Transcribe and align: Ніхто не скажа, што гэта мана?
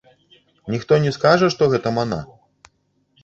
Ніхто 0.75 0.97
не 1.03 1.11
скажа, 1.17 1.49
што 1.55 1.63
гэта 1.73 1.91
мана? 1.97 2.19